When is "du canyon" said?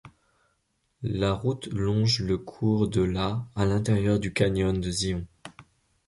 4.19-4.79